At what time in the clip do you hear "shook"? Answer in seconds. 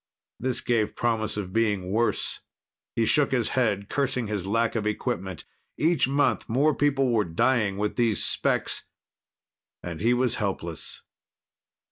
3.05-3.31